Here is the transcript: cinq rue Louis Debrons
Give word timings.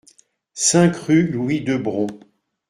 cinq 0.55 0.95
rue 0.97 1.27
Louis 1.27 1.61
Debrons 1.61 2.07